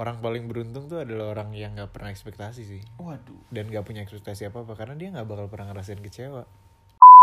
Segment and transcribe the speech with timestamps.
[0.00, 3.52] orang paling beruntung tuh adalah orang yang nggak pernah ekspektasi sih Waduh.
[3.52, 6.48] dan nggak punya ekspektasi apa apa karena dia nggak bakal pernah ngerasain kecewa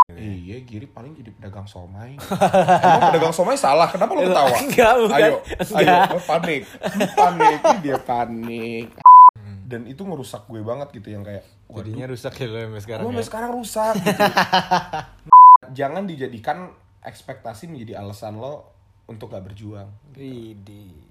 [0.07, 2.15] Iya, Giri paling jadi pedagang somai.
[2.87, 4.55] Emang pedagang somai salah, kenapa lu ketawa?
[4.63, 5.17] Enggak, bukan.
[5.19, 6.07] Ayo, ayo, Enggak.
[6.15, 6.61] oh, panik.
[7.11, 8.87] Panik, dia panik.
[9.67, 13.19] Dan itu ngerusak gue banget gitu yang kayak, waduh, jadinya rusak ya lo sekarang gue
[13.19, 13.27] ya.
[13.27, 14.21] sekarang rusak gitu.
[15.75, 16.71] Jangan dijadikan
[17.03, 18.79] ekspektasi menjadi alasan lo
[19.11, 19.91] untuk gak berjuang.
[20.15, 21.06] Widih.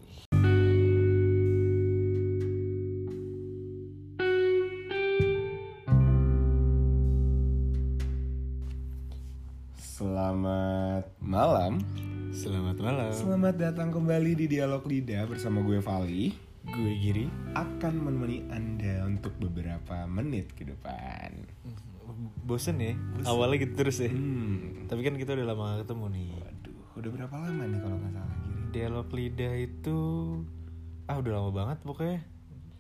[11.27, 11.83] Malam.
[12.31, 13.11] Selamat malam.
[13.11, 16.31] Selamat datang kembali di Dialog Lidah bersama gue Vali.
[16.63, 17.27] Gue Giri.
[17.59, 21.35] Akan menemani Anda untuk beberapa menit ke depan.
[22.47, 22.95] Bosen ya?
[23.27, 24.11] Awalnya gitu terus ya.
[24.15, 24.87] Hmm.
[24.87, 26.31] Tapi kan kita udah lama gak ketemu nih.
[26.39, 28.63] Waduh, udah berapa lama nih kalau nggak salah Giri?
[28.71, 29.99] Dialog lidah itu
[31.11, 32.23] ah udah lama banget pokoknya.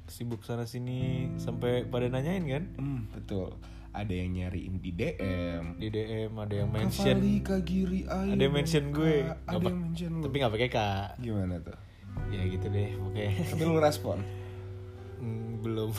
[0.07, 2.65] Sibuk sana sini sampai pada nanyain kan?
[2.79, 3.59] Hmm, betul.
[3.97, 5.65] Ada yang nyariin di DM.
[5.81, 7.17] Di DM ada yang mention.
[7.17, 9.15] Vali, Kak Giri, ayo Ada yang mention gue.
[9.25, 10.23] Ada pak- yang mention lu.
[10.23, 11.09] Tapi nggak pakai kak.
[11.17, 11.77] Gimana tuh?
[12.29, 13.31] Ya gitu deh pokoknya.
[13.49, 14.19] Tapi lu respon.
[15.17, 15.97] Hmm, belum.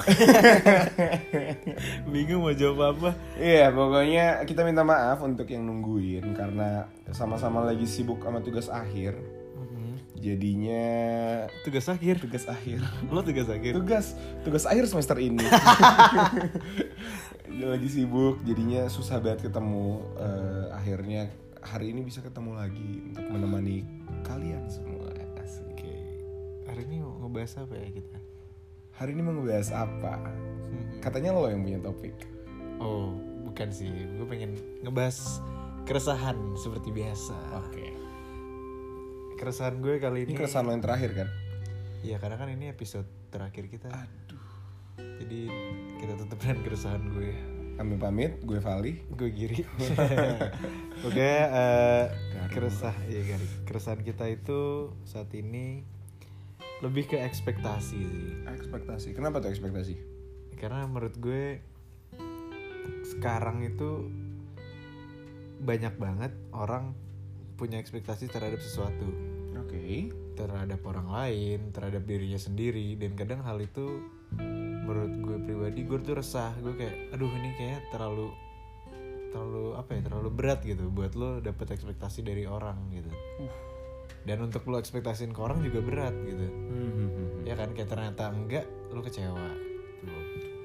[2.14, 3.10] Bingung mau jawab apa.
[3.36, 9.18] Iya, pokoknya kita minta maaf untuk yang nungguin karena sama-sama lagi sibuk sama tugas akhir.
[10.18, 10.82] Jadinya
[11.62, 12.18] Tugas akhir.
[12.18, 12.82] tugas akhir.
[13.08, 13.74] Lo tugas akhir.
[13.76, 14.06] Tugas
[14.42, 15.46] tugas akhir semester ini.
[17.66, 20.04] lagi sibuk, jadinya susah banget ketemu.
[20.20, 21.32] Eh, akhirnya
[21.64, 23.82] hari ini bisa ketemu lagi untuk menemani
[24.22, 25.10] kalian semua.
[25.42, 25.66] Asik.
[25.74, 25.94] Oke.
[26.70, 28.18] Hari ini mau ngebahas apa ya kita?
[28.98, 30.14] Hari ini mau ngebahas apa?
[30.22, 31.02] Hmm.
[31.02, 32.14] Katanya lo yang punya topik.
[32.78, 33.90] Oh, bukan sih.
[33.90, 34.54] Gue pengen
[34.86, 35.42] ngebahas
[35.88, 37.38] keresahan seperti biasa.
[37.64, 37.88] Oke.
[39.38, 40.38] Keresahan gue kali Ini ini.
[40.38, 41.30] keresahan lo yang terakhir kan?
[42.02, 43.90] Iya, karena kan ini episode terakhir kita.
[43.90, 44.46] Aduh.
[44.98, 45.50] Jadi
[46.18, 47.32] tutup dengan keresahan gue.
[47.78, 49.06] Kami pamit, gue Vali.
[49.14, 49.62] Gue giri.
[51.08, 53.54] Oke, Garing keresah ya garing.
[53.70, 55.86] Keresahan kita itu saat ini
[56.82, 58.30] lebih ke ekspektasi sih.
[58.50, 59.14] Ekspektasi.
[59.14, 59.94] Kenapa tuh ekspektasi?
[60.58, 61.62] Karena menurut gue
[63.06, 64.10] sekarang itu
[65.62, 66.98] banyak banget orang
[67.58, 69.10] punya ekspektasi terhadap sesuatu,
[69.58, 70.14] Oke.
[70.38, 74.06] terhadap orang lain, terhadap dirinya sendiri dan kadang hal itu
[74.88, 78.32] menurut gue pribadi gue tuh resah, gue kayak aduh ini kayaknya terlalu
[79.36, 83.12] terlalu apa ya terlalu berat gitu buat lo dapet ekspektasi dari orang gitu.
[84.24, 86.48] Dan untuk lo ekspektasiin ke orang juga berat gitu.
[87.44, 88.66] Ya kan kayak ternyata enggak
[88.96, 89.68] lo kecewa.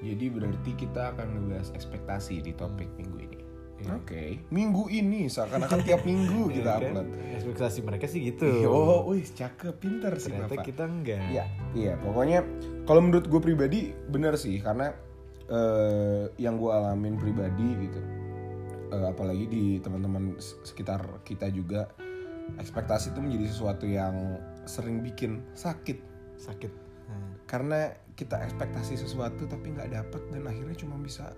[0.03, 3.42] Jadi berarti kita akan ngebahas ekspektasi di topik minggu ini.
[3.83, 3.99] Iya.
[3.99, 4.23] Oke.
[4.49, 6.81] Minggu ini seakan-akan tiap minggu kita kan?
[6.81, 7.07] upload.
[7.35, 8.47] Ekspektasi mereka sih gitu.
[8.71, 10.65] Oh, wih, cakep, pinter sih Ternyata bapak.
[10.65, 11.21] kita enggak.
[11.29, 11.45] Iya,
[11.75, 11.93] iya.
[11.99, 12.47] Pokoknya
[12.87, 14.95] kalau menurut gue pribadi bener sih karena
[15.51, 17.99] eh, yang gue alamin pribadi gitu.
[18.93, 21.91] Eh, apalagi di teman-teman sekitar kita juga
[22.59, 26.71] ekspektasi itu menjadi sesuatu yang sering bikin sakit Sakit.
[27.07, 31.31] Nah, karena kita ekspektasi sesuatu tapi nggak dapet dan akhirnya cuma bisa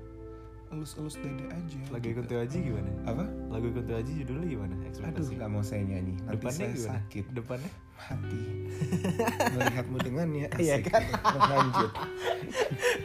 [0.75, 1.77] elus-elus dada aja.
[1.87, 2.33] Lagu gitu.
[2.35, 2.91] Aji gimana?
[3.03, 3.23] apa?
[3.47, 4.73] Lagu Kunto Aji judulnya gimana?
[4.73, 5.31] Aduh, Ekspektasi.
[5.33, 6.13] nggak mau saya nyanyi.
[6.19, 6.89] Nanti Depannya saya gimana?
[6.91, 7.71] sakit Depannya?
[7.95, 8.41] hati.
[9.55, 10.83] Melihatmu dengannya Iya asik.
[10.89, 11.03] kan?
[11.23, 11.91] Lanjut.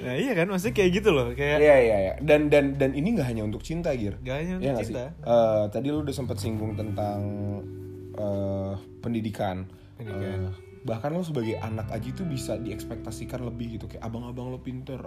[0.00, 2.14] Nah iya kan, maksudnya kayak gitu loh, kayak Iya iya iya.
[2.18, 4.16] Dan dan dan ini nggak hanya untuk cinta, Gir.
[4.18, 5.04] gak hanya untuk Iya nggak cinta.
[5.04, 5.28] sih?
[5.28, 7.20] Eh, tadi lu udah sempat singgung tentang
[8.12, 9.68] eh, pendidikan.
[9.94, 10.40] Pendidikan.
[10.48, 14.98] Eh, bahkan lo sebagai anak aja itu bisa diekspektasikan lebih gitu kayak abang-abang lo pinter,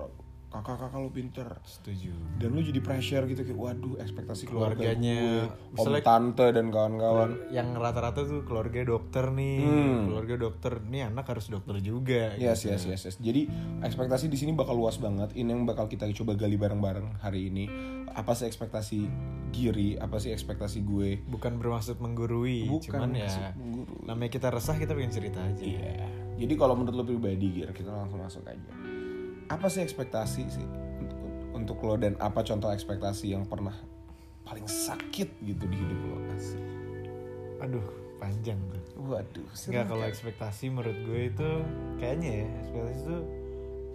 [0.53, 1.49] kakak-kakak lo pinter.
[1.65, 2.13] Setuju.
[2.37, 7.49] Dan lu jadi pressure gitu kayak waduh ekspektasi keluarga Keluarganya, gue, om tante dan kawan-kawan.
[7.49, 9.99] Yang rata-rata tuh keluarga dokter nih, Hmm.
[10.05, 12.37] keluarga dokter, nih anak harus dokter juga.
[12.37, 12.77] Yes, gitu.
[12.77, 13.15] yes, yes, yes.
[13.17, 13.49] Jadi
[13.81, 15.33] ekspektasi di sini bakal luas banget.
[15.33, 17.65] Ini yang bakal kita coba gali bareng-bareng hari ini.
[18.13, 19.09] Apa sih ekspektasi
[19.49, 19.97] Giri?
[19.97, 21.25] Apa sih ekspektasi gue?
[21.25, 24.05] Bukan bermaksud menggurui, Bukan cuman ya menggurui.
[24.05, 25.65] namanya kita resah kita pengen cerita aja.
[25.65, 26.05] Iya.
[26.33, 28.69] Jadi kalau menurut lo pribadi, Gir, kita langsung masuk aja.
[29.53, 30.67] Apa sih ekspektasi sih
[31.53, 33.77] untuk, lo dan apa contoh ekspektasi yang pernah
[34.41, 36.17] paling sakit gitu di hidup lo?
[36.33, 36.63] Asik.
[37.61, 37.85] Aduh,
[38.17, 38.81] panjang tuh.
[39.05, 41.49] Waduh, Enggak kalau ekspektasi menurut gue itu
[42.01, 43.17] kayaknya ya ekspektasi itu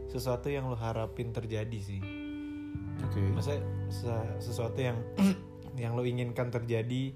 [0.09, 2.01] sesuatu yang lo harapin terjadi sih.
[3.03, 3.21] Oke.
[3.35, 4.97] Maksudnya se- sesuatu yang
[5.83, 7.13] yang lo inginkan terjadi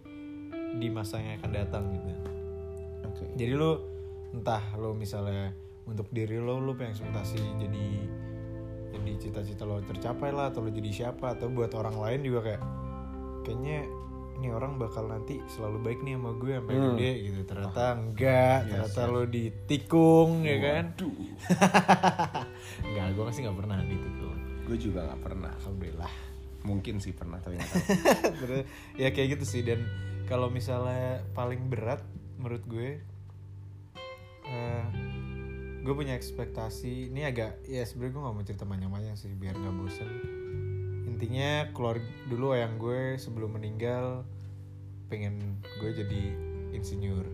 [0.73, 2.11] di masa yang akan datang gitu.
[3.07, 3.25] Oke.
[3.39, 3.87] Jadi lo
[4.35, 5.55] entah lo misalnya
[5.85, 7.87] untuk diri lo lo pengen ekspektasi jadi
[8.93, 12.63] jadi cita-cita lo tercapai lah atau lo jadi siapa atau buat orang lain juga kayak
[13.43, 13.89] kayaknya
[14.35, 16.87] ini orang bakal nanti selalu baik nih sama gue sampai Hmm.
[16.93, 19.11] gede gitu ternyata enggak Yes, ternyata yes.
[19.11, 20.85] lo ditikung ya kan
[22.87, 25.53] enggak gue sih nggak pernah ditikung gue juga nggak pernah.
[25.57, 26.13] alhamdulillah
[26.63, 28.63] Mungkin sih pernah tapi nggak tahu.
[29.03, 29.83] Ya kayak gitu sih dan
[30.25, 31.99] kalau misalnya paling berat
[32.39, 33.03] menurut gue
[34.45, 34.85] eh
[35.83, 39.75] gue punya ekspektasi ini agak ya sebenarnya gue nggak mau cerita panjang-panjang sih biar nggak
[39.75, 40.11] bosen.
[41.11, 41.99] Intinya keluar
[42.31, 44.23] dulu yang gue sebelum meninggal
[45.11, 46.23] pengen gue jadi
[46.71, 47.27] insinyur.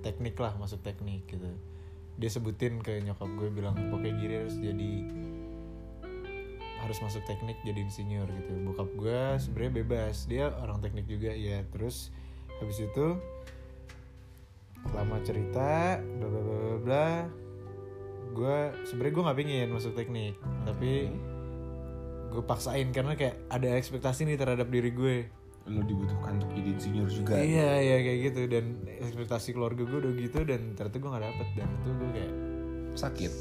[0.00, 1.44] Teknik lah masuk teknik gitu.
[2.16, 4.92] Dia sebutin ke nyokap gue bilang pokoknya gini harus jadi
[6.80, 8.52] harus masuk teknik jadi insinyur gitu.
[8.64, 12.08] Bokap gue sebenarnya bebas dia orang teknik juga ya terus
[12.64, 13.20] habis itu
[14.88, 17.08] lama cerita bla bla bla bla
[18.34, 20.34] gue sebenarnya gue nggak pengen masuk teknik
[20.66, 21.08] tapi
[22.28, 25.16] gue paksain karena kayak ada ekspektasi nih terhadap diri gue
[25.64, 27.40] Lo dibutuhkan untuk jadi insinyur juga.
[27.40, 31.46] iya iya kayak gitu dan ekspektasi keluarga gue udah gitu dan ternyata gue nggak dapet
[31.56, 32.32] dan itu gue kayak
[32.94, 33.32] Sakit.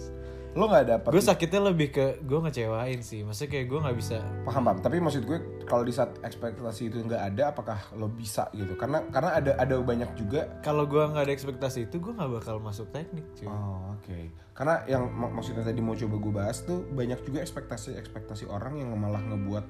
[0.54, 1.10] Lo nggak dapat.
[1.10, 3.26] gue sakitnya lebih ke gue ngecewain sih.
[3.26, 4.78] Maksudnya kayak gue nggak bisa paham paham.
[4.86, 8.78] Tapi maksud gue kalau di saat ekspektasi itu nggak ada apakah lo bisa gitu?
[8.78, 12.62] Karena karena ada ada banyak juga kalau gue nggak ada ekspektasi itu gue nggak bakal
[12.62, 13.50] masuk teknik cuy.
[13.50, 14.20] Oh oke.
[14.54, 18.78] Karena yang mak- maksudnya tadi mau coba gue bahas tuh banyak juga ekspektasi ekspektasi orang
[18.78, 19.66] yang malah ngebuat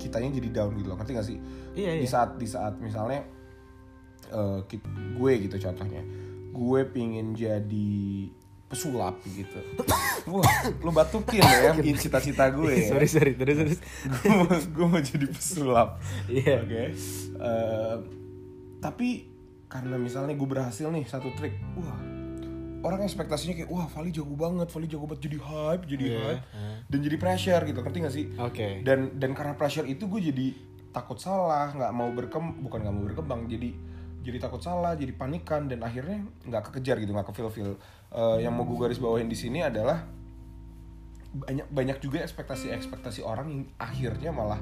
[0.00, 0.96] kitanya jadi down gitu loh.
[0.96, 1.36] Ngerti gak sih?
[1.76, 2.08] Iya di iya.
[2.08, 3.28] saat di saat misalnya
[4.32, 4.88] eh, ki-
[5.20, 6.00] gue gitu contohnya.
[6.48, 8.32] Gue pingin jadi
[8.68, 9.58] pesulap gitu.
[10.32, 10.52] Wah
[10.84, 12.92] lo batukin ya cita-cita gue ya.
[12.92, 13.80] Sorry sorry terus terus.
[14.76, 15.96] Gue mau, jadi pesulap.
[16.28, 16.60] Iya.
[16.68, 16.84] Oke.
[17.40, 17.96] Eh,
[18.78, 19.38] tapi
[19.68, 22.00] karena misalnya gue berhasil nih satu trik wah
[22.80, 26.42] orang ekspektasinya kayak wah Vali jago banget Vali jago banget jadi hype jadi Iya, hype
[26.88, 28.26] dan jadi pressure gitu ngerti gak sih?
[28.40, 28.80] Oke.
[28.80, 30.46] Dan dan karena pressure itu gue jadi
[30.88, 33.70] takut salah nggak mau berkembang bukan nggak mau berkembang jadi
[34.24, 37.76] jadi takut salah jadi panikan dan akhirnya nggak kekejar gitu nggak ke feel
[38.08, 40.04] feel yang mau gue garis bawain di sini adalah
[41.28, 44.60] banyak banyak juga ekspektasi ekspektasi orang yang akhirnya malah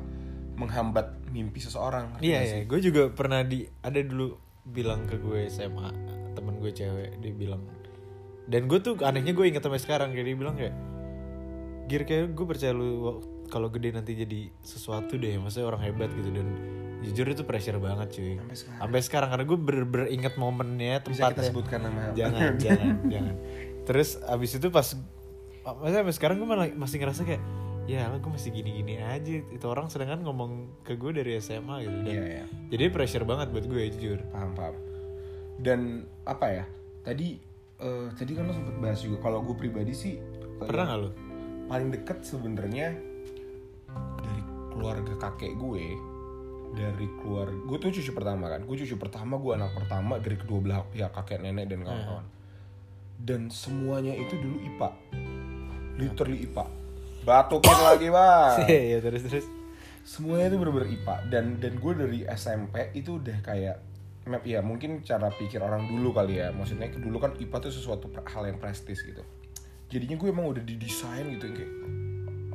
[0.57, 2.19] menghambat mimpi seseorang.
[2.19, 2.57] Iya iya.
[2.65, 4.35] gue juga pernah di ada dulu
[4.67, 5.95] bilang ke gue SMA
[6.35, 7.63] temen gue cewek dia bilang
[8.51, 10.75] dan gue tuh anehnya gue inget sampai sekarang kayak dia bilang kayak
[11.87, 16.35] Gir kayak gue percaya lu kalau gede nanti jadi sesuatu deh maksudnya orang hebat gitu
[16.35, 16.51] dan
[17.05, 18.35] jujur itu pressure banget cuy.
[18.41, 18.81] Sampai sekarang.
[18.81, 21.49] sampai sekarang karena gue bener-bener inget momennya bisa kita tempatnya.
[21.51, 23.35] sebutkan nama jangan jangan jangan.
[23.87, 24.89] Terus abis itu pas
[25.67, 27.43] maksudnya sampai sekarang gue malah masih ngerasa kayak
[27.87, 29.45] ya gue masih gini-gini aja.
[29.53, 32.45] Itu orang sedangkan ngomong ke gue dari SMA gitu dan iya iya.
[32.73, 34.19] jadi pressure banget buat gue jujur.
[34.33, 34.75] Paham paham.
[35.61, 36.65] Dan apa ya
[37.07, 37.39] tadi
[37.81, 40.15] eh, tadi kan lo sempet bahas juga kalau gue pribadi sih
[40.57, 41.11] pernah nggak lo
[41.67, 42.97] paling deket sebenarnya
[44.23, 45.87] dari keluarga kakek gue
[46.75, 48.65] dari keluar gue tuh cucu pertama kan.
[48.65, 52.27] Gue cucu pertama gue anak pertama dari kedua belah pihak kakek nenek dan kawan-kawan.
[53.17, 54.91] Dan semuanya itu dulu ipa
[55.97, 56.69] literally ipa
[57.27, 58.55] batukin lagi bang.
[58.95, 59.47] Iya terus terus.
[60.07, 63.77] Semuanya itu bener-bener IPA dan dan gue dari SMP itu udah kayak
[64.31, 66.55] map ya mungkin cara pikir orang dulu kali ya.
[66.55, 69.27] Maksudnya dulu kan IPA tuh sesuatu hal yang prestis gitu.
[69.91, 71.73] Jadinya gue emang udah didesain gitu kayak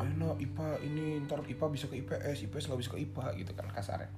[0.02, 3.52] ayo no IPA ini ntar IPA bisa ke IPS IPS nggak bisa ke IPA gitu
[3.54, 4.10] kan kasarnya.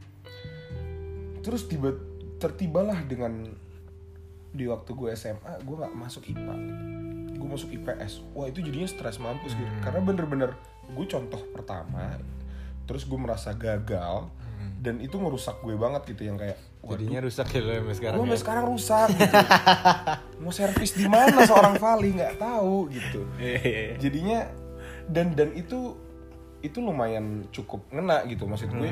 [1.44, 1.92] Terus tiba
[2.40, 3.52] tertibalah dengan
[4.54, 6.56] di waktu gue SMA gue nggak masuk IPA
[7.34, 9.72] gue masuk IPS wah itu jadinya stres mampus gitu.
[9.84, 10.52] Karena bener-bener
[10.94, 12.16] gue contoh pertama
[12.84, 14.28] terus gue merasa gagal
[14.84, 16.32] dan itu ngerusak gue banget gitu.
[16.32, 18.40] Yang kayak jadinya rusak ya lo sampai sekarang gue ya?
[18.40, 19.36] sekarang rusak gitu.
[20.44, 22.10] mau servis di mana seorang Vali?
[22.12, 23.22] Nggak tahu gitu.
[23.40, 23.96] Iya, iya, iya.
[24.00, 24.40] jadinya
[25.12, 25.98] dan dan itu
[26.64, 28.92] itu lumayan cukup ngena gitu maksud gue.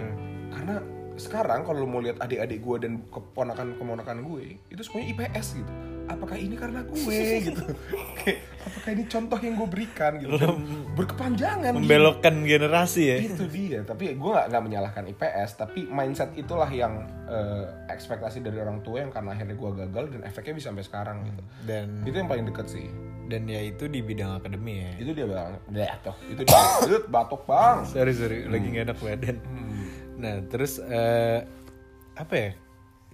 [0.51, 0.83] Karena
[1.19, 5.71] sekarang kalau mau lihat adik-adik gue dan keponakan keponakan gue itu semuanya IPS gitu
[6.15, 6.97] apakah ini karena gue
[7.41, 7.63] gitu.
[8.61, 10.37] Apakah ini contoh yang gue berikan gitu.
[10.37, 10.61] Dan
[10.99, 11.79] berkepanjangan gitu.
[11.81, 13.17] membelokkan generasi ya.
[13.23, 13.81] Itu dia.
[13.81, 19.01] Tapi gue nggak nggak menyalahkan IPS tapi mindset itulah yang eh, ekspektasi dari orang tua
[19.01, 21.41] yang karena akhirnya gue gagal dan efeknya bisa sampai sekarang gitu.
[21.65, 22.87] Dan itu yang paling deket sih.
[23.31, 24.91] dan ya itu di bidang akademi ya.
[24.99, 25.55] Itu dia bang.
[25.71, 26.99] Batok itu dia.
[27.07, 27.77] Batok bang.
[27.87, 28.43] Sorry sorry.
[28.43, 29.37] Lagi gak enak badan.
[30.19, 31.39] Nah terus eh,
[32.19, 32.51] apa ya?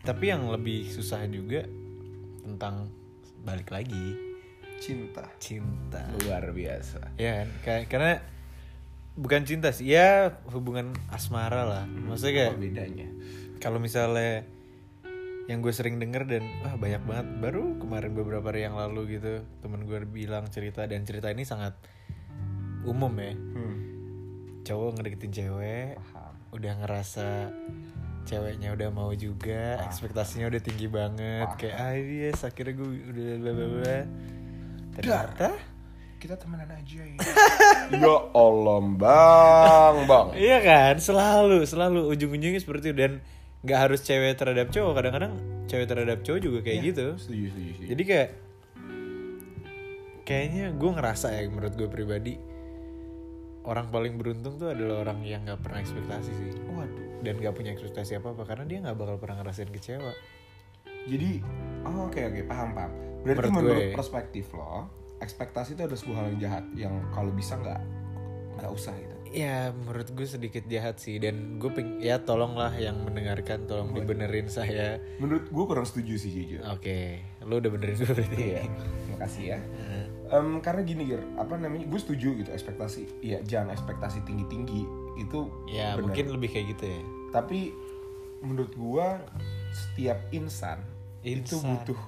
[0.02, 1.70] Tapi yang lebih susah juga
[2.48, 2.88] tentang
[3.44, 4.16] balik lagi.
[4.80, 5.28] Cinta.
[5.42, 6.08] Cinta.
[6.24, 7.18] Luar biasa.
[7.20, 7.50] Ya kan?
[7.66, 8.14] Kayak karena
[9.18, 11.84] bukan cinta sih ya hubungan asmara lah.
[11.90, 13.10] Maksudnya kayak apa bedanya?
[13.58, 14.46] kalau misalnya
[15.50, 17.28] yang gue sering denger dan wah banyak banget.
[17.42, 21.74] Baru kemarin beberapa hari yang lalu gitu temen gue bilang cerita dan cerita ini sangat
[22.86, 23.34] umum ya.
[23.34, 23.78] Hmm.
[24.68, 26.36] cowok ngedeketin cewek paham.
[26.52, 27.28] udah ngerasa
[28.28, 33.52] ceweknya udah mau juga ekspektasinya udah tinggi banget kayak ah yes akhirnya gue udah bla
[33.56, 33.98] bla bla
[35.00, 35.50] ternyata
[36.18, 37.18] kita temenan aja ya.
[38.04, 40.28] Ya Allah bang bang.
[40.34, 40.96] Iya kan?
[40.98, 42.98] Selalu selalu ujung-ujungnya seperti itu.
[42.98, 43.22] Dan
[43.62, 45.34] nggak harus cewek terhadap cowok kadang-kadang
[45.70, 47.08] cewek terhadap cowok juga kayak gitu.
[47.22, 47.88] Setuju setuju setuju.
[47.94, 48.30] Jadi kayak
[50.26, 52.34] kayaknya gue ngerasa ya menurut gue pribadi
[53.64, 56.50] orang paling beruntung tuh adalah orang yang nggak pernah ekspektasi sih.
[56.66, 60.14] Waduh dan nggak punya ekspektasi apa apa karena dia nggak bakal pernah ngerasain kecewa
[61.08, 61.42] jadi
[61.88, 62.92] oh, oke oke paham paham
[63.24, 63.96] berarti Menurut menurut, gue.
[63.96, 67.82] perspektif lo ekspektasi itu ada sebuah hal yang jahat yang kalau bisa nggak
[68.58, 72.96] nggak usah gitu ya menurut gue sedikit jahat sih dan gue peng ya tolonglah yang
[73.04, 77.00] mendengarkan tolong dibenerin saya menurut gue kurang setuju sih jujur oke
[77.44, 78.64] lo udah benerin gue berarti Iya,
[79.16, 79.60] makasih ya.
[80.28, 81.88] Em, karena gini Gir, apa namanya?
[81.88, 83.24] Gue setuju gitu ekspektasi.
[83.24, 84.84] Iya, jangan ekspektasi tinggi tinggi
[85.18, 85.50] itu.
[85.68, 86.08] ya benar.
[86.08, 87.02] mungkin lebih kayak gitu ya
[87.34, 87.60] Tapi
[88.46, 89.08] menurut gue
[89.74, 90.80] setiap insan,
[91.26, 91.84] itu Insan.
[91.84, 92.00] butuh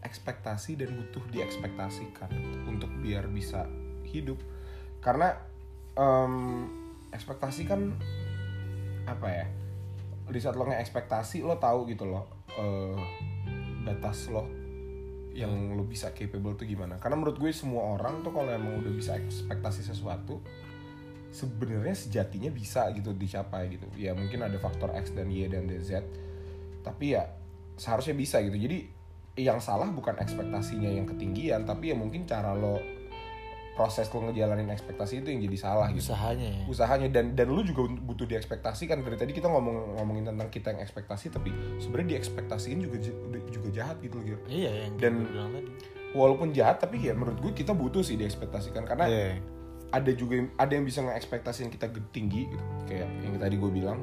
[0.00, 2.30] ekspektasi dan butuh diekspektasikan
[2.64, 3.68] untuk biar bisa
[4.08, 4.40] hidup.
[5.04, 5.36] Karena
[5.98, 6.34] em,
[7.12, 7.92] ekspektasi kan
[9.04, 9.46] apa ya?
[10.24, 12.24] Di saat lo ekspektasi lo tahu gitu loh
[12.56, 12.98] eh,
[13.84, 14.48] batas lo
[15.34, 18.92] yang lo bisa capable tuh gimana karena menurut gue semua orang tuh kalau emang udah
[18.94, 20.38] bisa ekspektasi sesuatu
[21.34, 23.90] sebenarnya sejatinya bisa gitu dicapai gitu.
[23.98, 26.06] Ya mungkin ada faktor X dan Y dan Z
[26.86, 27.26] tapi ya
[27.74, 28.54] seharusnya bisa gitu.
[28.54, 28.86] Jadi
[29.34, 32.78] yang salah bukan ekspektasinya yang ketinggian tapi ya mungkin cara lo
[33.74, 36.14] proses lo ngejalanin ekspektasi itu yang jadi salah gitu.
[36.14, 36.62] Usahanya ya.
[36.70, 40.86] Usahanya dan dan lu juga butuh diekspektasikan dari tadi kita ngomong ngomongin tentang kita yang
[40.86, 41.50] ekspektasi tapi
[41.82, 43.02] sebenarnya diekspektasiin juga
[43.50, 44.38] juga jahat gitu loh Gir.
[44.46, 45.26] iya yang Dan-
[46.14, 48.86] walaupun jahat tapi ya menurut gue kita butuh sih diekspektasikan.
[48.86, 49.42] Karena Iya.
[49.94, 52.64] Ada juga yang- ada yang bisa ngeekspektasiin kita tinggi gitu.
[52.84, 54.02] Kayak yang tadi gue bilang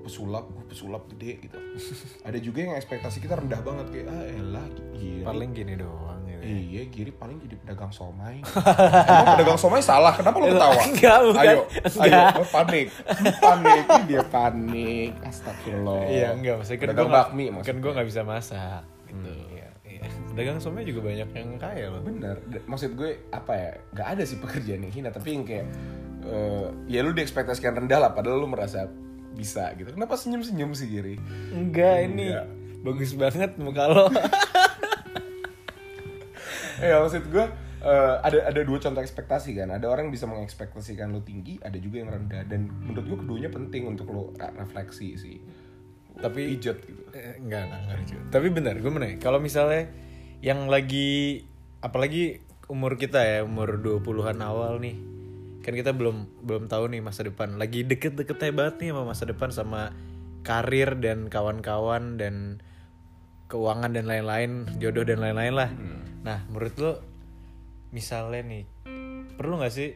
[0.00, 1.58] pesulap gue pesulap gede gitu.
[2.26, 6.40] Ada juga yang ekspektasi kita rendah banget kayak ah elah giri paling gini doang gitu
[6.40, 6.56] ya.
[6.56, 8.40] iya giri paling jadi pedagang somai.
[9.12, 10.16] Emang pedagang somai salah?
[10.16, 10.72] Kenapa lo ketawa?
[10.88, 11.42] Enggak, bukan.
[11.44, 12.32] ayo ayo Enggak.
[12.32, 12.86] lo panik.
[13.36, 15.10] Panik dia panik.
[15.20, 16.00] Astagfirullah.
[16.06, 17.82] Iya enggak maksudnya kan pedagang gue bakmi kan maksudnya.
[17.82, 19.28] gue nggak bisa masak gitu.
[19.28, 19.68] Iya iya
[20.32, 22.02] pedagang somai juga banyak yang kaya loh.
[22.02, 22.40] Bener.
[22.64, 25.66] Maksud gue apa ya nggak ada sih pekerjaan yang hina tapi yang kayak
[26.24, 28.88] eh, ya lu diekspektasikan rendah lah padahal lu merasa
[29.30, 29.94] bisa gitu.
[29.94, 31.16] Kenapa senyum senyum sih Giri?
[31.52, 32.46] Enggak ini Enggak.
[32.82, 34.06] bagus banget muka lo.
[36.80, 37.44] Ya maksud gue
[37.84, 39.68] eh, ada ada dua contoh ekspektasi kan.
[39.68, 42.48] Ada orang yang bisa mengekspektasikan lu tinggi ada juga yang rendah.
[42.48, 45.36] Dan menurut gue keduanya penting untuk lu re- refleksi sih
[46.20, 47.02] tapi pijat gitu.
[47.16, 48.16] Eh, enggak enggak enggak lucu.
[48.30, 49.90] tapi benar gue menanya kalau misalnya
[50.40, 51.44] yang lagi
[51.80, 54.96] apalagi umur kita ya umur 20-an awal nih
[55.60, 57.60] kan kita belum belum tahu nih masa depan.
[57.60, 59.92] Lagi deket-deketnya banget nih sama masa depan sama
[60.40, 62.64] karir dan kawan-kawan dan
[63.52, 65.70] keuangan dan lain-lain jodoh dan lain-lain lah.
[66.24, 66.92] Nah menurut lo
[67.92, 68.64] misalnya nih
[69.36, 69.90] perlu nggak sih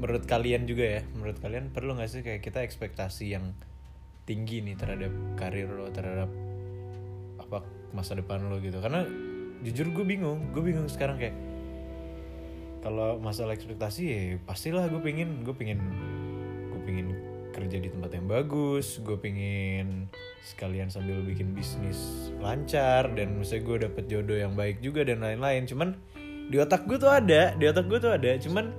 [0.00, 3.56] menurut kalian juga ya menurut kalian perlu nggak sih kayak kita ekspektasi yang
[4.30, 6.30] tinggi nih terhadap karir lo terhadap
[7.42, 8.78] apa masa depan lo gitu.
[8.78, 9.02] Karena
[9.66, 11.34] jujur gue bingung gue bingung sekarang kayak
[12.80, 15.82] kalau masalah ekspektasi ya pastilah gue pengen gue pengen
[16.72, 17.12] gue pengen
[17.52, 20.08] kerja di tempat yang bagus gue pengen
[20.40, 25.68] sekalian sambil bikin bisnis lancar dan misalnya gue dapet jodoh yang baik juga dan lain-lain.
[25.68, 25.98] Cuman
[26.48, 28.38] di otak gue tuh ada di otak gue tuh ada.
[28.40, 28.72] Cuman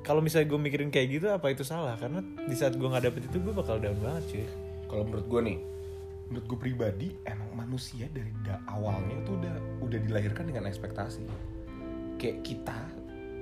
[0.00, 1.98] kalau misalnya gue mikirin kayak gitu apa itu salah?
[2.00, 4.46] Karena di saat gue nggak dapet itu gue bakal down banget cuy
[4.86, 5.58] kalau menurut gue nih
[6.26, 11.22] menurut gue pribadi emang manusia dari da awalnya tuh udah udah dilahirkan dengan ekspektasi.
[12.18, 12.78] Kayak kita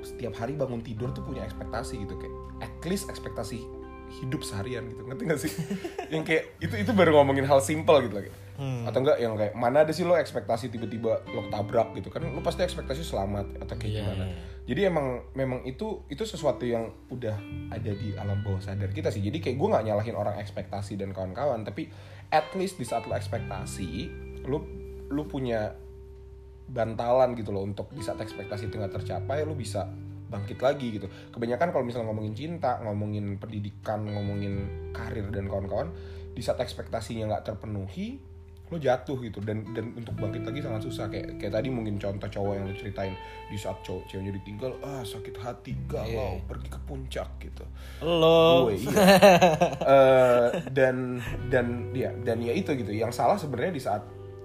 [0.05, 3.65] setiap hari bangun tidur tuh punya ekspektasi gitu kayak at least ekspektasi
[4.11, 5.03] hidup seharian gitu.
[5.05, 5.53] Ngerti gak sih?
[6.15, 9.83] Yang kayak itu itu baru ngomongin hal simple gitu lagi atau enggak yang kayak mana
[9.83, 11.91] ada sih lo ekspektasi tiba-tiba lo ketabrak?
[11.99, 12.23] gitu kan.
[12.23, 14.25] Lo pasti ekspektasi selamat atau kayak Iya, gimana.
[14.31, 14.37] iya.
[14.65, 17.35] jadi emang memang itu itu sesuatu yang udah
[17.75, 19.27] ada di alam bawah sadar kita sih.
[19.27, 21.91] Jadi kayak gue nggak nyalahin orang ekspektasi dan kawan-kawan tapi
[22.31, 23.91] at least di saat lo ekspektasi
[24.47, 24.63] lo
[25.11, 25.75] lo punya
[26.65, 29.91] bantalan gitu loh untuk di saat ekspektasi itu nggak tercapai lo bisa
[30.35, 31.07] bangkit lagi gitu.
[31.31, 34.55] Kebanyakan kalau misalnya ngomongin cinta ngomongin pendidikan ngomongin
[34.91, 35.95] karir dan kawan-kawan
[36.35, 38.19] di saat ekspektasinya nggak terpenuhi
[38.73, 39.38] lo jatuh gitu.
[39.45, 41.07] Dan dan untuk bangkit lagi sangat susah.
[41.12, 43.14] Kayak kayak tadi mungkin contoh cowok yang lo ceritain
[43.47, 47.64] di saat cowok ceweknya ditinggal ah sakit hati galau pergi ke puncak gitu.
[48.03, 48.67] Lo.
[48.67, 48.91] Gue iya.
[49.85, 51.21] Eh, dan
[51.53, 52.91] dan ya dan ya itu gitu.
[52.91, 54.03] Yang salah sebenarnya di saat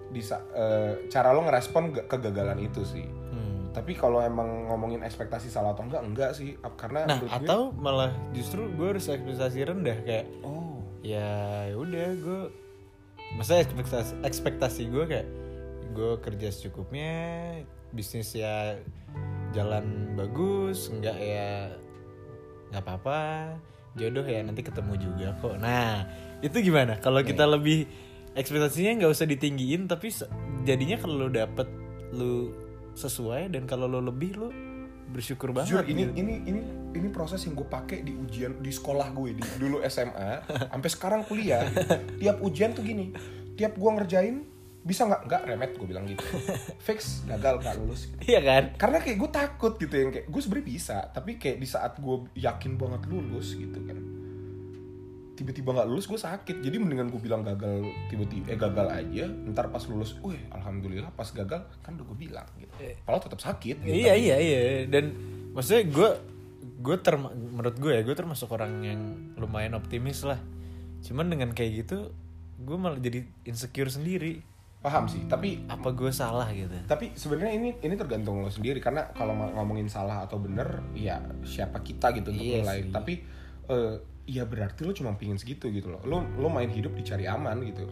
[0.10, 3.08] di saat eh, cara lo ngerespon ke- kegagalan itu sih.
[3.80, 6.60] Tapi kalau emang ngomongin ekspektasi salah atau enggak enggak sih.
[6.76, 10.84] Karena Nah gue- atau malah justru gue harus ekspektasi rendah kayak oh.
[11.00, 12.42] ya udah gue
[13.40, 15.28] masa ekspektasi ekspektasi gue kayak
[15.96, 17.16] gue kerja secukupnya
[17.96, 18.76] bisnis ya
[19.56, 21.72] jalan bagus nggak ya
[22.70, 23.22] nggak apa-apa
[23.96, 25.56] jodoh ya nanti ketemu juga kok.
[25.58, 26.04] Nah
[26.44, 27.00] itu gimana?
[27.00, 27.88] Kalau kita lebih
[28.36, 30.12] ekspektasinya nggak usah ditinggiin tapi
[30.62, 31.66] jadinya kalau dapet
[32.14, 32.54] lu
[33.00, 34.50] sesuai dan kalau lo lebih lo
[35.10, 36.22] bersyukur banget Jujur ini gitu.
[36.22, 36.62] ini ini
[36.94, 41.22] ini proses yang gue pakai di ujian di sekolah gue di dulu SMA sampai sekarang
[41.26, 41.66] kuliah.
[41.66, 42.22] gitu.
[42.22, 43.10] Tiap ujian tuh gini,
[43.58, 44.46] tiap gue ngerjain
[44.80, 46.22] bisa nggak nggak remet gue bilang gitu.
[46.86, 48.12] Fix gagal nggak lulus.
[48.22, 51.68] iya kan Karena kayak gue takut gitu yang kayak gue sebenarnya bisa, tapi kayak di
[51.68, 53.98] saat gue yakin banget lulus gitu kan.
[55.40, 56.60] Tiba-tiba nggak lulus gue sakit.
[56.60, 59.24] Jadi mendingan gue bilang gagal tiba-tiba eh gagal aja.
[59.48, 62.76] Ntar pas lulus, wih alhamdulillah pas gagal kan udah gue bilang gitu.
[63.02, 63.80] Padahal tetap sakit.
[63.80, 63.96] Gitu.
[63.98, 65.16] Iya iya iya dan
[65.50, 66.10] maksudnya gue
[66.78, 69.02] gue terma- menurut gue ya gue termasuk orang yang
[69.34, 70.40] lumayan optimis lah.
[71.00, 72.12] Cuman dengan kayak gitu
[72.60, 74.44] gue malah jadi insecure sendiri.
[74.80, 76.72] Paham sih, tapi Apa gue salah gitu?
[76.86, 81.80] tapi sebenarnya ini ini tergantung lo sendiri karena kalau ngomongin salah atau bener ya siapa
[81.80, 82.88] kita gitu untuk Iya nilai sih.
[82.90, 83.14] tapi
[83.68, 83.96] eh,
[84.30, 87.90] ya berarti lo cuma pingin segitu gitu loh lo lo main hidup dicari aman gitu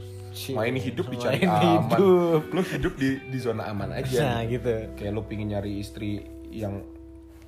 [0.53, 2.41] main hidup dicari main aman hidup.
[2.53, 4.93] lo hidup di di zona aman aja Nah gitu.
[4.93, 6.21] kayak lo pingin nyari istri
[6.53, 6.85] yang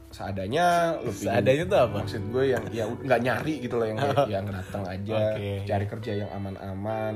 [0.09, 1.95] seadanya lo pingin Seadanya tuh apa?
[2.01, 5.51] maksud gue yang ya nggak nyari gitu loh yang kayak yang datang aja Oke.
[5.69, 7.15] cari kerja yang aman-aman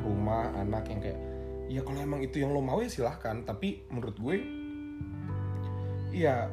[0.00, 1.20] rumah anak yang kayak
[1.68, 4.36] ya kalau emang itu yang lo mau ya silahkan tapi menurut gue
[6.12, 6.48] ya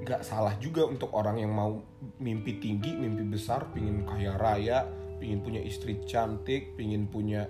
[0.00, 1.84] nggak salah juga untuk orang yang mau
[2.20, 4.84] mimpi tinggi mimpi besar pingin kaya raya
[5.16, 7.48] pingin punya istri cantik pingin punya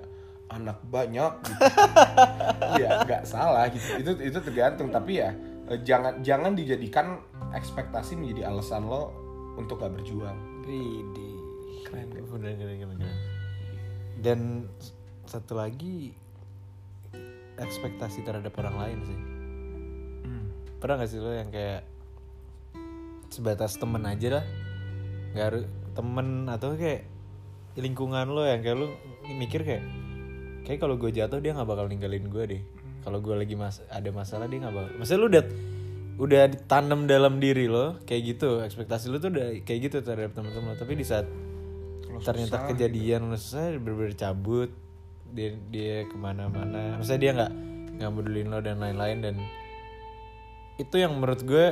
[0.50, 1.62] anak banyak gitu.
[2.82, 5.30] ya nggak salah gitu itu itu tergantung tapi ya
[5.70, 7.22] eh, jangan jangan dijadikan
[7.54, 9.10] ekspektasi menjadi alasan lo
[9.58, 10.38] untuk gak berjuang.
[11.84, 12.06] Keren?
[12.12, 13.16] Bener, keren, keren, keren.
[14.20, 14.40] Dan
[15.26, 16.14] satu lagi
[17.60, 19.20] ekspektasi terhadap orang lain sih.
[20.80, 21.84] Pernah gak sih lo yang kayak
[23.28, 24.44] sebatas temen aja lah,
[25.32, 25.64] nggak harus
[25.94, 27.06] temen atau kayak
[27.78, 28.86] lingkungan lo yang kayak lo
[29.38, 29.84] mikir kayak
[30.66, 32.62] kayak kalau gue jatuh dia nggak bakal ninggalin gue deh.
[33.00, 34.90] Kalau gue lagi mas ada masalah dia nggak bakal.
[35.00, 35.44] Maksudnya lo udah
[36.20, 40.76] udah ditanam dalam diri lo kayak gitu ekspektasi lo tuh udah kayak gitu terhadap teman-teman
[40.76, 41.24] lo tapi di saat
[42.20, 44.68] ternyata susah, kejadian lo selesai bener cabut
[45.32, 47.52] dia dia ke mana-mana maksudnya dia nggak
[47.96, 49.34] nggak pedulin lo dan lain-lain dan
[50.76, 51.66] itu yang menurut gue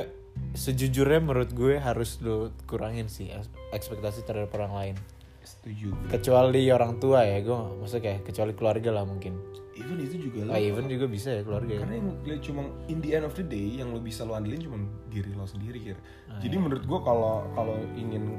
[0.51, 4.95] sejujurnya menurut gue harus lo kurangin sih eks- ekspektasi terhadap orang lain.
[5.39, 5.93] Setuju.
[6.09, 9.33] Kecuali orang tua ya gue maksudnya kayak kecuali keluarga lah mungkin.
[9.73, 11.79] Even itu juga lo oh, even juga bisa ya keluarga ya.
[11.81, 14.59] Karena yang dia cuma in the end of the day yang lo bisa lo andelin
[14.59, 16.61] cuma diri lo sendiri kira Ah, jadi iya.
[16.61, 18.37] menurut gue kalau kalau ingin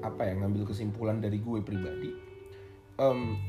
[0.00, 2.12] apa ya ngambil kesimpulan dari gue pribadi
[2.96, 3.40] em,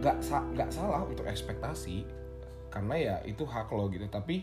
[0.00, 2.08] nggak sa- nggak salah untuk ekspektasi
[2.68, 4.08] karena ya itu hak lo gitu.
[4.08, 4.42] Tapi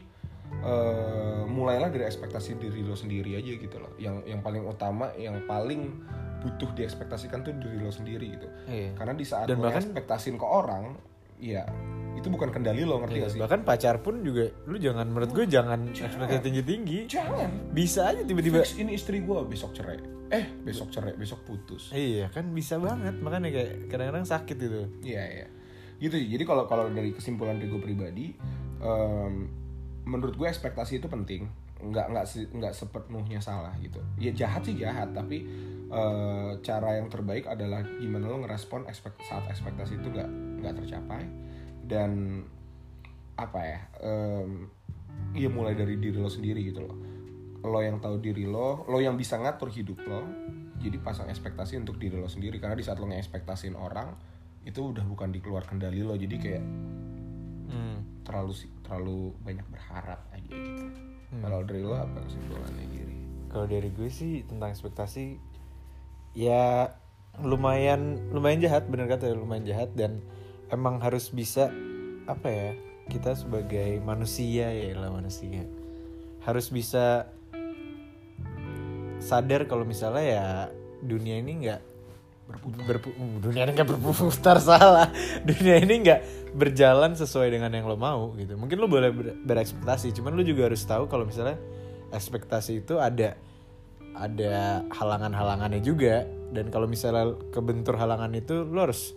[0.56, 3.94] eh, mulailah dari ekspektasi diri lo sendiri aja gitu loh.
[3.96, 6.02] Yang yang paling utama yang paling
[6.40, 8.48] butuh diekspektasikan tuh diri lo sendiri gitu.
[8.66, 8.94] Iya.
[8.94, 10.94] karena di saat Dan lo bahkan- ekspektasin ke orang
[11.36, 11.66] ya
[12.16, 13.40] itu bukan kendali lo ngerti Iya, gak sih?
[13.42, 17.50] bahkan pacar pun juga lu jangan menurut gue jangan ekspektasi tinggi tinggi jangan.
[17.72, 20.00] Bisa aja tiba-tiba Fix ini istri gue besok cerai.
[20.28, 21.90] Eh besok cerai besok putus.
[21.92, 23.18] Iya kan bisa banget.
[23.18, 24.82] Makanya kayak kadang-kadang sakit itu.
[25.04, 25.48] iya iya.
[25.98, 28.32] Gitu jadi kalau kalau dari kesimpulan dari gue pribadi
[28.80, 29.50] em,
[30.06, 31.50] menurut gue ekspektasi itu penting.
[31.82, 34.00] Nggak nggak nggak sepenuhnya salah gitu.
[34.22, 35.44] Ya jahat sih jahat tapi
[35.90, 40.30] eh, cara yang terbaik adalah gimana lo ngerespon ekspek saat ekspektasi itu nggak
[40.64, 41.24] nggak tercapai.
[41.86, 42.42] Dan
[43.36, 44.72] apa ya em,
[45.36, 46.98] ya mulai dari diri lo sendiri gitu loh.
[47.66, 50.22] Lo yang tahu diri lo lo yang bisa ngatur hidup lo
[50.80, 52.62] jadi pasang ekspektasi untuk diri lo sendiri.
[52.62, 54.14] Karena di saat lo ngeekspektasin orang
[54.66, 56.14] itu udah bukan di keluar kendali lo.
[56.14, 56.66] Jadi kayak.
[58.26, 60.84] Terlalu terlalu banyak berharap aja gitu.
[61.32, 61.42] Hmm.
[61.46, 63.16] kalau dari lo apa kesimpulannya diri
[63.56, 65.40] Kalau dari gue sih tentang ekspektasi
[66.36, 66.92] ya
[67.40, 70.20] lumayan lumayan jahat bener kata ya, lumayan jahat dan
[70.76, 71.72] emang harus bisa
[72.28, 72.70] apa ya
[73.08, 75.64] kita sebagai manusia ya lah manusia.
[76.44, 77.32] Harus bisa
[79.24, 80.46] sadar kalau misalnya ya
[81.00, 81.82] dunia ini nggak
[82.46, 83.02] berputar.
[83.42, 85.10] Dunia ini nggak berputar salah.
[85.42, 86.20] Dunia ini nggak
[86.54, 88.54] berjalan sesuai dengan yang lo mau gitu.
[88.56, 91.58] Mungkin lo boleh ber- berekspektasi cuman lo juga harus tahu kalau misalnya
[92.14, 93.34] ekspektasi itu ada
[94.16, 96.24] ada halangan-halangannya juga.
[96.54, 99.12] Dan kalau misalnya kebentur halangan itu lo harus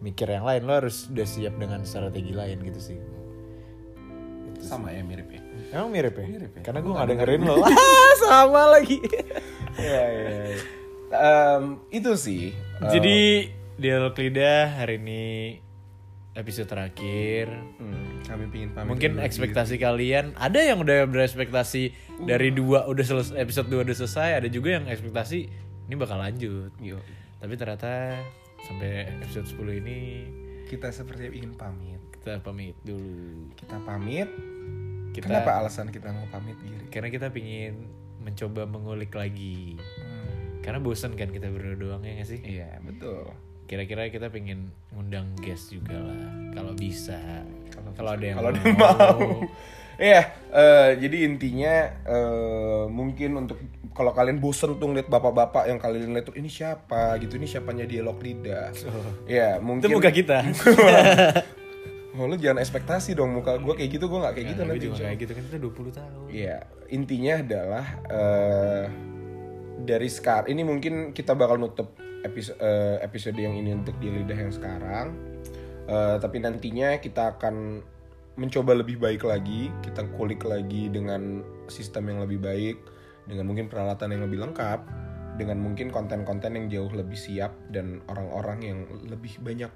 [0.00, 0.64] mikir yang lain.
[0.64, 2.98] Lo harus udah siap dengan strategi lain gitu sih.
[4.64, 5.40] Sama ya mirip ya?
[5.76, 6.24] Emang mirip ya?
[6.24, 6.62] Mirip ya.
[6.64, 7.40] karena gue nggak dengerin.
[7.44, 7.54] lo.
[7.68, 8.98] Ah, sama lagi.
[9.74, 10.62] Iya, iya, iya.
[11.14, 12.50] Em, itu sih
[12.82, 15.24] jadi Dialog Lidah hari ini
[16.34, 17.46] episode terakhir.
[17.78, 18.90] Hmm, kami pingin pamit.
[18.90, 24.42] Mungkin ekspektasi kalian ada yang udah berekspektasi dari dua udah selesai episode 2 udah selesai,
[24.42, 25.38] ada juga yang ekspektasi
[25.86, 26.74] ini bakal lanjut.
[26.78, 26.98] Yo,
[27.38, 28.18] Tapi ternyata
[28.64, 29.98] sampai episode 10 ini
[30.66, 32.00] kita seperti ingin pamit.
[32.14, 33.52] kita pamit dulu.
[33.54, 34.26] Kita pamit.
[35.12, 36.90] Kita Kenapa alasan kita mau pamit Giri?
[36.90, 37.86] karena kita pingin
[38.18, 39.76] mencoba mengulik lagi.
[40.64, 42.40] Karena bosen kan kita berdua doang ya gak sih?
[42.40, 43.28] Iya betul.
[43.64, 47.20] Kira-kira kita pengen ngundang guest juga lah kalau bisa.
[47.92, 48.64] Kalau ada yang Kalau mau.
[48.74, 49.20] mau.
[49.94, 53.60] Iya, eh, jadi intinya eh, mungkin untuk
[53.94, 57.86] kalau kalian bosen tuh ngeliat bapak-bapak yang kalian lihat tuh ini siapa gitu, ini siapanya
[57.86, 58.74] dialog lidah.
[59.24, 59.86] Ya Itu mungkin.
[59.92, 60.42] muka kita.
[62.14, 64.86] Oh, lu jangan ekspektasi dong muka gue kayak gitu, gue nggak kayak gitu Nah, nanti.
[64.86, 66.26] juga kayak gitu kan kita 20 tahun.
[66.30, 66.56] Iya,
[66.88, 68.84] intinya adalah eh,
[69.84, 71.94] dari sekarang ini mungkin kita bakal nutup
[72.24, 72.58] episode
[73.04, 75.06] episode yang ini untuk di lidah yang sekarang.
[75.84, 77.84] Eh, tapi nantinya kita akan
[78.34, 82.76] mencoba lebih baik lagi, kita kulik lagi dengan sistem yang lebih baik,
[83.28, 84.80] dengan mungkin peralatan yang lebih lengkap,
[85.36, 89.70] dengan mungkin konten-konten yang jauh lebih siap dan orang-orang yang lebih banyak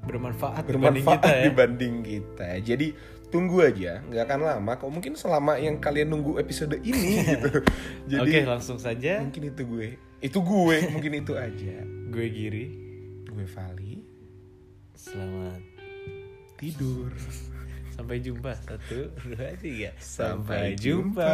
[0.00, 1.44] Bermanfaat, dibanding bermanfaat kita ya.
[1.48, 2.48] dibanding kita.
[2.64, 2.86] Jadi
[3.30, 4.72] tunggu aja, nggak akan lama.
[4.80, 7.62] Kok mungkin selama yang kalian nunggu episode ini gitu.
[8.08, 9.22] Jadi Oke, langsung saja.
[9.22, 9.88] mungkin itu gue,
[10.20, 11.76] itu gue, mungkin itu aja.
[12.10, 12.66] Gue Giri.
[13.30, 14.02] Gue Vali
[14.98, 15.62] Selamat
[16.60, 17.08] tidur.
[18.00, 18.52] sampai jumpa.
[18.64, 19.92] Satu, dua, tiga.
[20.00, 21.32] Sampai jumpa.